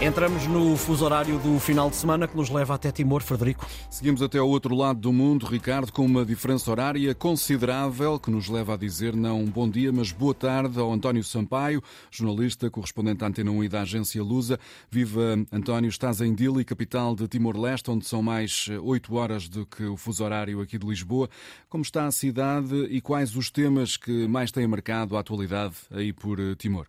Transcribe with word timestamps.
Entramos 0.00 0.46
no 0.46 0.76
fuso 0.76 1.04
horário 1.04 1.40
do 1.40 1.58
final 1.58 1.90
de 1.90 1.96
semana 1.96 2.28
que 2.28 2.36
nos 2.36 2.48
leva 2.50 2.72
até 2.72 2.92
Timor, 2.92 3.20
Frederico. 3.20 3.66
Seguimos 3.90 4.22
até 4.22 4.38
ao 4.38 4.48
outro 4.48 4.72
lado 4.72 5.00
do 5.00 5.12
mundo, 5.12 5.44
Ricardo, 5.44 5.92
com 5.92 6.06
uma 6.06 6.24
diferença 6.24 6.70
horária 6.70 7.12
considerável 7.16 8.16
que 8.16 8.30
nos 8.30 8.48
leva 8.48 8.74
a 8.74 8.76
dizer 8.76 9.16
não 9.16 9.44
bom 9.44 9.68
dia, 9.68 9.92
mas 9.92 10.12
boa 10.12 10.32
tarde 10.32 10.78
ao 10.78 10.92
António 10.92 11.24
Sampaio, 11.24 11.82
jornalista, 12.12 12.70
correspondente 12.70 13.24
à 13.24 13.26
Antena 13.26 13.50
1 13.50 13.64
e 13.64 13.68
da 13.68 13.80
agência 13.80 14.22
Lusa. 14.22 14.60
Viva, 14.88 15.36
António, 15.50 15.88
estás 15.88 16.20
em 16.20 16.32
Dili, 16.32 16.64
capital 16.64 17.16
de 17.16 17.26
Timor-Leste, 17.26 17.90
onde 17.90 18.06
são 18.06 18.22
mais 18.22 18.68
oito 18.84 19.16
horas 19.16 19.48
do 19.48 19.66
que 19.66 19.82
o 19.82 19.96
fuso 19.96 20.22
horário 20.22 20.60
aqui 20.60 20.78
de 20.78 20.86
Lisboa. 20.86 21.28
Como 21.68 21.82
está 21.82 22.06
a 22.06 22.12
cidade 22.12 22.86
e 22.88 23.00
quais 23.00 23.34
os 23.34 23.50
temas 23.50 23.96
que 23.96 24.28
mais 24.28 24.52
têm 24.52 24.68
marcado 24.68 25.16
a 25.16 25.20
atualidade 25.20 25.74
aí 25.90 26.12
por 26.12 26.38
Timor? 26.54 26.86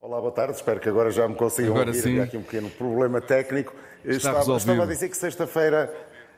Olá, 0.00 0.20
boa 0.20 0.30
tarde. 0.30 0.52
Espero 0.54 0.78
que 0.78 0.88
agora 0.88 1.10
já 1.10 1.26
me 1.26 1.34
consigam 1.34 1.72
agora 1.72 1.88
ouvir. 1.88 2.00
Sim. 2.00 2.10
Havia 2.10 2.22
aqui 2.22 2.36
um 2.36 2.42
pequeno 2.42 2.70
problema 2.70 3.20
técnico. 3.20 3.74
Está 4.04 4.30
estava, 4.30 4.56
estava 4.56 4.82
a 4.84 4.86
dizer 4.86 5.08
que 5.08 5.16
sexta-feira 5.16 5.92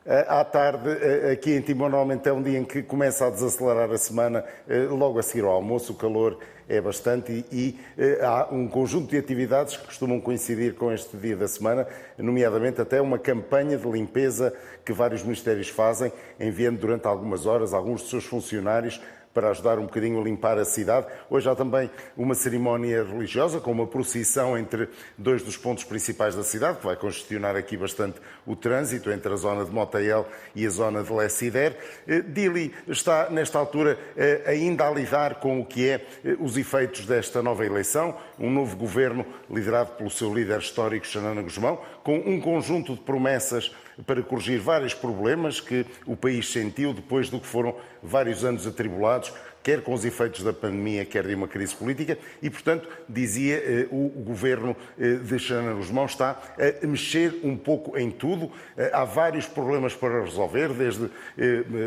eh, 0.06 0.24
à 0.26 0.42
tarde, 0.42 0.88
eh, 0.88 1.32
aqui 1.32 1.52
em 1.52 1.60
Timor, 1.60 1.90
normalmente 1.90 2.26
é 2.26 2.32
um 2.32 2.42
dia 2.42 2.58
em 2.58 2.64
que 2.64 2.82
começa 2.82 3.26
a 3.26 3.30
desacelerar 3.30 3.90
a 3.90 3.98
semana, 3.98 4.42
eh, 4.66 4.86
logo 4.88 5.18
a 5.18 5.22
seguir 5.22 5.44
ao 5.44 5.50
almoço, 5.50 5.92
o 5.92 5.94
calor 5.94 6.38
é 6.66 6.80
bastante 6.80 7.44
e, 7.52 7.78
e 7.98 8.18
há 8.22 8.48
um 8.50 8.66
conjunto 8.66 9.10
de 9.10 9.18
atividades 9.18 9.76
que 9.76 9.84
costumam 9.84 10.20
coincidir 10.20 10.74
com 10.74 10.90
este 10.90 11.16
dia 11.18 11.36
da 11.36 11.48
semana, 11.48 11.86
nomeadamente 12.16 12.80
até 12.80 12.98
uma 13.00 13.18
campanha 13.18 13.76
de 13.76 13.90
limpeza 13.90 14.54
que 14.84 14.92
vários 14.92 15.22
ministérios 15.22 15.68
fazem, 15.68 16.10
enviando 16.38 16.78
durante 16.78 17.06
algumas 17.06 17.44
horas 17.44 17.74
alguns 17.74 18.00
dos 18.00 18.10
seus 18.10 18.24
funcionários 18.24 19.02
para 19.32 19.50
ajudar 19.50 19.78
um 19.78 19.84
bocadinho 19.84 20.20
a 20.20 20.24
limpar 20.24 20.58
a 20.58 20.64
cidade. 20.64 21.06
Hoje 21.28 21.48
há 21.48 21.54
também 21.54 21.90
uma 22.16 22.34
cerimónia 22.34 23.04
religiosa 23.04 23.60
com 23.60 23.70
uma 23.70 23.86
procissão 23.86 24.58
entre 24.58 24.88
dois 25.16 25.42
dos 25.42 25.56
pontos 25.56 25.84
principais 25.84 26.34
da 26.34 26.42
cidade, 26.42 26.78
que 26.78 26.86
vai 26.86 26.96
congestionar 26.96 27.56
aqui 27.56 27.76
bastante 27.76 28.20
o 28.46 28.56
trânsito 28.56 29.10
entre 29.10 29.32
a 29.32 29.36
zona 29.36 29.64
de 29.64 29.70
Motael 29.70 30.26
e 30.54 30.66
a 30.66 30.70
zona 30.70 31.02
de 31.02 31.12
Lessider. 31.12 31.76
Eh, 32.06 32.22
Dili 32.22 32.74
está, 32.88 33.30
nesta 33.30 33.58
altura, 33.58 33.98
eh, 34.16 34.42
ainda 34.46 34.88
a 34.88 34.90
lidar 34.90 35.36
com 35.36 35.60
o 35.60 35.64
que 35.64 35.88
é 35.88 36.06
eh, 36.24 36.36
os 36.40 36.56
efeitos 36.56 37.06
desta 37.06 37.42
nova 37.42 37.64
eleição, 37.64 38.16
um 38.38 38.50
novo 38.50 38.76
governo 38.76 39.24
liderado 39.48 39.92
pelo 39.92 40.10
seu 40.10 40.34
líder 40.34 40.58
histórico, 40.58 41.06
Xanana 41.06 41.42
Guzmão, 41.42 41.80
com 42.02 42.16
um 42.18 42.40
conjunto 42.40 42.94
de 42.94 43.00
promessas 43.00 43.70
para 44.06 44.22
corrigir 44.22 44.60
vários 44.60 44.94
problemas 44.94 45.60
que 45.60 45.86
o 46.06 46.16
país 46.16 46.50
sentiu 46.50 46.92
depois 46.92 47.28
do 47.28 47.40
que 47.40 47.46
foram 47.46 47.74
vários 48.02 48.44
anos 48.44 48.66
atribulados, 48.66 49.32
quer 49.62 49.82
com 49.82 49.92
os 49.92 50.04
efeitos 50.04 50.42
da 50.42 50.52
pandemia, 50.52 51.04
quer 51.04 51.26
de 51.26 51.34
uma 51.34 51.46
crise 51.46 51.74
política, 51.74 52.18
e, 52.42 52.48
portanto, 52.48 52.88
dizia 53.08 53.56
eh, 53.56 53.88
o 53.90 54.08
governo 54.08 54.74
eh, 54.98 55.14
de 55.16 55.38
Xana 55.38 55.74
Guzmão 55.74 56.06
está 56.06 56.40
a 56.82 56.86
mexer 56.86 57.40
um 57.42 57.56
pouco 57.56 57.98
em 57.98 58.10
tudo. 58.10 58.50
Eh, 58.76 58.90
há 58.92 59.04
vários 59.04 59.46
problemas 59.46 59.94
para 59.94 60.22
resolver, 60.22 60.72
desde 60.72 61.10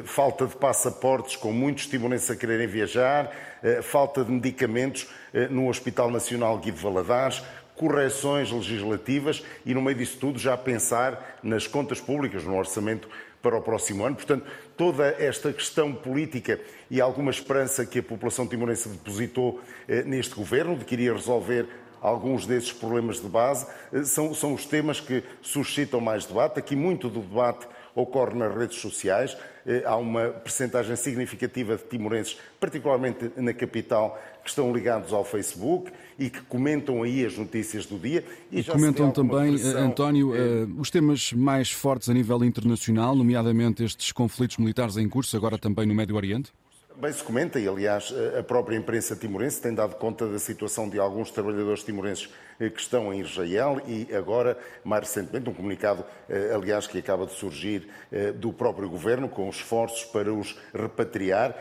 falta 0.06 0.46
de 0.46 0.56
passaportes, 0.56 1.36
com 1.36 1.52
muitos 1.52 1.88
timorenses 1.88 2.30
a 2.30 2.36
quererem 2.36 2.68
viajar, 2.68 3.32
falta 3.82 4.24
de 4.24 4.32
medicamentos 4.32 5.08
no 5.50 5.70
Hospital 5.70 6.12
Nacional 6.12 6.58
Guido 6.58 6.78
Valadares, 6.78 7.42
correções 7.76 8.52
legislativas 8.52 9.44
e, 9.66 9.74
no 9.74 9.82
meio 9.82 9.98
disso 9.98 10.18
tudo, 10.20 10.40
já 10.40 10.56
pensar 10.56 11.40
nas 11.42 11.68
contas 11.68 12.00
públicas, 12.00 12.44
no 12.44 12.58
orçamento 12.58 13.08
para 13.42 13.58
o 13.58 13.62
próximo 13.62 14.06
ano. 14.06 14.16
Portanto, 14.16 14.46
toda 14.78 15.06
esta 15.20 15.52
questão 15.52 15.94
política 15.94 16.60
e 16.90 17.02
alguma 17.02 17.30
esperança 17.30 17.86
que 17.86 18.00
a 18.00 18.04
população 18.04 18.48
timorense 18.48 18.88
depositou 18.88 19.60
eh, 19.88 20.04
neste 20.04 20.34
governo, 20.34 20.78
de 20.78 20.86
que 20.86 20.96
iria 20.96 21.14
resolver 21.14 21.68
alguns 22.02 22.46
desses 22.46 22.72
problemas 22.72 23.22
de 23.22 23.28
base, 23.28 23.68
eh, 23.92 24.04
são, 24.04 24.34
são 24.34 24.54
os 24.54 24.66
temas 24.66 25.02
que 25.02 25.24
suscitam 25.42 26.00
mais 26.00 26.26
debate. 26.26 26.58
Aqui, 26.58 26.76
muito 26.76 27.10
do 27.10 27.20
debate 27.20 27.68
ocorre 27.96 28.36
nas 28.36 28.56
redes 28.56 28.80
sociais. 28.80 29.38
Eh, 29.66 29.84
há 29.86 29.96
uma 29.96 30.30
percentagem 30.30 30.96
significativa 30.96 31.78
de 31.78 31.84
timorenses, 31.84 32.38
particularmente 32.60 33.32
na 33.38 33.54
capital, 33.54 34.22
que 34.44 34.50
estão 34.50 34.74
ligados 34.74 35.14
ao 35.14 35.24
Facebook 35.24 35.92
e 36.20 36.30
que 36.30 36.42
comentam 36.42 37.04
aí 37.04 37.26
as 37.26 37.38
notícias 37.38 37.86
do 37.86 37.98
dia. 37.98 38.24
E, 38.52 38.60
e 38.60 38.64
comentam 38.64 39.12
também, 39.12 39.52
pressão, 39.52 39.86
António, 39.86 40.36
eh, 40.36 40.68
os 40.78 40.90
temas 40.90 41.32
mais 41.34 41.72
fortes 41.72 42.10
a 42.10 42.14
nível 42.14 42.44
internacional, 42.44 43.16
nomeadamente 43.16 43.84
estes 43.84 44.12
conflitos 44.12 44.58
militares 44.58 44.98
em 44.98 45.08
curso, 45.08 45.36
agora 45.38 45.58
também 45.58 45.86
no 45.86 45.96
Médio 45.96 46.16
Oriente? 46.16 46.52
Bem 47.04 47.12
se 47.12 47.22
comenta, 47.22 47.60
e 47.60 47.68
aliás 47.68 48.14
a 48.40 48.42
própria 48.42 48.78
imprensa 48.78 49.14
timorense 49.14 49.62
tem 49.62 49.74
dado 49.74 49.96
conta 49.96 50.26
da 50.26 50.40
situação 50.40 50.88
de 50.88 50.98
alguns 50.98 51.30
trabalhadores 51.32 51.84
timorenses 51.84 52.30
eh, 52.58 52.70
que 52.70 52.80
estão 52.80 53.14
em 53.14 53.20
Israel 53.20 53.82
e 53.86 54.08
agora, 54.16 54.58
mais 54.86 55.10
recentemente, 55.10 55.50
um 55.50 55.54
comunicado, 55.54 56.06
eh, 56.30 56.54
aliás, 56.56 56.88
que 56.88 56.98
acaba 56.98 57.26
de 57.26 57.34
surgir 57.34 57.90
eh, 58.10 58.32
do 58.32 58.54
próprio 58.54 58.90
governo 58.90 59.28
com 59.28 59.50
esforços 59.50 60.06
para 60.06 60.34
os 60.34 60.58
repatriar. 60.74 61.54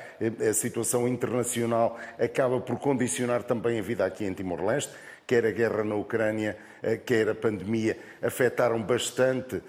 A 0.49 0.53
situação 0.53 1.09
internacional 1.09 1.99
acaba 2.21 2.61
por 2.61 2.79
condicionar 2.79 3.43
também 3.43 3.81
a 3.81 3.83
vida 3.83 4.05
aqui 4.07 4.25
em 4.25 4.33
Timor-Leste 4.33 4.93
quer 5.25 5.47
a 5.47 5.51
guerra 5.53 5.85
na 5.85 5.95
Ucrânia, 5.95 6.59
quer 7.07 7.29
a 7.29 7.35
pandemia, 7.35 7.97
afetaram 8.21 8.83
bastante 8.83 9.63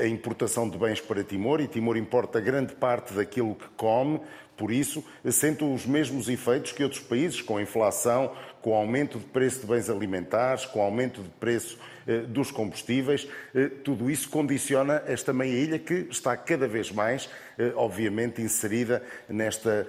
a 0.00 0.06
importação 0.06 0.70
de 0.70 0.78
bens 0.78 1.00
para 1.00 1.24
Timor 1.24 1.60
e 1.60 1.66
Timor 1.66 1.96
importa 1.96 2.40
grande 2.40 2.72
parte 2.74 3.12
daquilo 3.12 3.56
que 3.56 3.68
come, 3.76 4.20
por 4.56 4.70
isso, 4.70 5.04
sente 5.30 5.64
os 5.64 5.86
mesmos 5.86 6.28
efeitos 6.28 6.72
que 6.72 6.82
outros 6.82 7.00
países, 7.00 7.40
com 7.40 7.60
inflação, 7.60 8.32
com 8.62 8.74
aumento 8.74 9.18
de 9.18 9.24
preço 9.26 9.60
de 9.60 9.66
bens 9.66 9.90
alimentares, 9.90 10.64
com 10.64 10.80
aumento 10.80 11.20
de 11.20 11.28
preço 11.28 11.76
eh, 12.06 12.20
dos 12.20 12.50
combustíveis. 12.50 13.28
Eh, 13.54 13.68
tudo 13.84 14.10
isso 14.10 14.28
condiciona 14.28 15.02
esta 15.06 15.32
meia 15.32 15.52
ilha 15.52 15.78
que 15.78 16.08
está 16.10 16.36
cada 16.36 16.66
vez 16.66 16.90
mais, 16.90 17.28
eh, 17.56 17.72
obviamente, 17.76 18.42
inserida 18.42 19.02
nesta, 19.28 19.86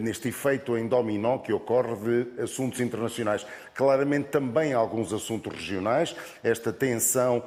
neste 0.00 0.28
efeito 0.28 0.76
em 0.76 0.86
dominó 0.86 1.38
que 1.38 1.52
ocorre 1.52 1.96
de 1.96 2.42
assuntos 2.42 2.80
internacionais. 2.80 3.46
Claramente 3.74 4.28
também 4.28 4.72
alguns 4.72 5.12
assuntos 5.12 5.52
regionais, 5.52 6.14
esta 6.42 6.72
tensão 6.72 7.42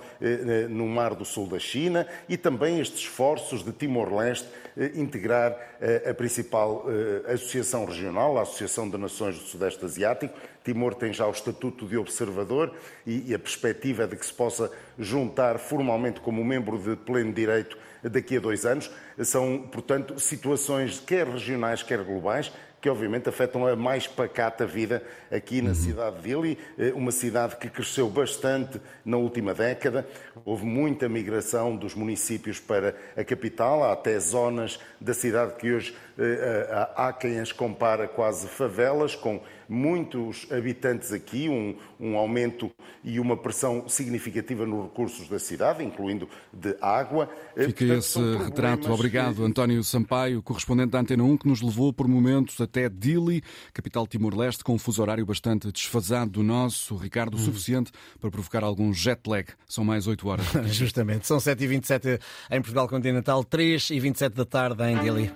no 0.69 0.87
Mar 0.87 1.15
do 1.15 1.25
Sul 1.25 1.47
da 1.47 1.59
China 1.59 2.05
e 2.27 2.37
também 2.37 2.79
estes 2.79 3.01
esforços 3.01 3.63
de 3.63 3.71
Timor-Leste 3.71 4.47
integrar 4.93 5.57
a 6.07 6.13
principal 6.13 6.85
associação 7.27 7.85
regional, 7.85 8.37
a 8.37 8.43
Associação 8.43 8.87
de 8.87 8.97
Nações 8.97 9.39
do 9.39 9.45
Sudeste 9.45 9.83
Asiático, 9.83 10.37
Timor 10.73 10.93
tem 10.93 11.11
já 11.11 11.27
o 11.27 11.31
estatuto 11.31 11.87
de 11.87 11.97
observador 11.97 12.73
e, 13.05 13.33
a 13.33 13.39
perspectiva 13.39 14.05
de 14.07 14.15
que 14.15 14.25
se 14.25 14.33
possa 14.33 14.71
juntar 14.97 15.57
formalmente 15.57 16.21
como 16.21 16.43
membro 16.43 16.77
de 16.77 16.95
pleno 16.95 17.33
direito 17.33 17.77
daqui 18.03 18.37
a 18.37 18.39
dois 18.39 18.65
anos. 18.65 18.91
São, 19.23 19.67
portanto, 19.71 20.19
situações 20.19 20.99
quer 20.99 21.27
regionais, 21.27 21.81
quer 21.81 22.03
globais, 22.03 22.51
que 22.81 22.89
obviamente 22.89 23.27
afetam 23.27 23.67
a 23.67 23.75
mais 23.75 24.07
pacata 24.07 24.65
vida 24.65 25.03
aqui 25.29 25.61
na 25.61 25.69
uhum. 25.69 25.75
cidade 25.75 26.15
de 26.17 26.21
Dili, 26.21 26.57
eh, 26.77 26.93
uma 26.93 27.11
cidade 27.11 27.57
que 27.57 27.69
cresceu 27.69 28.09
bastante 28.09 28.79
na 29.03 29.17
última 29.17 29.53
década. 29.53 30.07
Houve 30.45 30.65
muita 30.65 31.09
migração 31.09 31.75
dos 31.75 31.93
municípios 31.93 32.57
para 32.57 32.95
a 33.17 33.23
capital, 33.23 33.83
há 33.83 33.91
até 33.91 34.17
zonas 34.19 34.79
da 34.99 35.13
cidade 35.13 35.55
que 35.55 35.73
hoje 35.73 35.93
eh, 36.17 36.67
eh, 36.71 36.89
há 36.95 37.11
quem 37.11 37.39
as 37.39 37.51
compara 37.51 38.07
quase 38.07 38.47
favelas, 38.47 39.13
com 39.13 39.41
muitos 39.69 40.51
habitantes 40.51 41.13
aqui, 41.13 41.47
um, 41.47 41.75
um 41.99 42.17
aumento 42.17 42.71
e 43.03 43.19
uma 43.19 43.37
pressão 43.37 43.87
significativa 43.87 44.65
nos 44.65 44.85
recursos 44.85 45.29
da 45.29 45.37
cidade, 45.37 45.83
incluindo 45.83 46.27
de 46.51 46.75
água. 46.81 47.29
Fica 47.55 47.85
Portanto, 47.85 47.99
esse 47.99 48.37
retrato. 48.37 48.91
Obrigado, 48.91 49.35
que... 49.35 49.43
António 49.43 49.83
Sampaio, 49.83 50.41
correspondente 50.41 50.89
da 50.89 50.99
Antena 50.99 51.23
1, 51.23 51.37
que 51.37 51.47
nos 51.47 51.61
levou 51.61 51.93
por 51.93 52.07
momentos 52.07 52.59
até 52.59 52.89
Dili, 52.89 53.43
capital 53.71 54.07
Timor-Leste, 54.07 54.63
com 54.63 54.73
um 54.73 54.79
fuso 54.79 55.01
horário 55.01 55.25
bastante 55.25 55.71
desfasado 55.71 56.31
do 56.31 56.43
nosso, 56.43 56.95
Ricardo, 56.95 57.35
hum. 57.35 57.39
suficiente 57.39 57.91
para 58.19 58.31
provocar 58.31 58.63
algum 58.63 58.91
jet 58.91 59.21
lag. 59.27 59.47
São 59.67 59.83
mais 59.83 60.07
8 60.07 60.27
horas. 60.27 60.47
Justamente. 60.65 61.27
São 61.27 61.37
7h27 61.37 62.19
em 62.49 62.61
Portugal 62.61 62.87
Continental, 62.87 63.43
3h27 63.45 64.29
da 64.29 64.45
tarde 64.45 64.83
em 64.83 64.97
Dili. 64.97 65.31